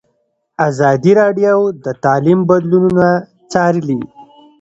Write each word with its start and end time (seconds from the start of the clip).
ازادي 0.69 1.11
راډیو 1.21 1.59
د 1.85 1.87
تعلیم 2.03 2.39
بدلونونه 2.49 3.07
څارلي. 3.51 3.99